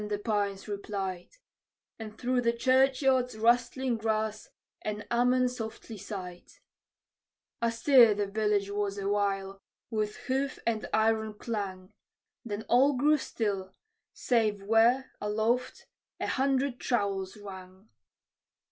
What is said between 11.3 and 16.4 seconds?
clang; Then all grew still, save where, aloft, a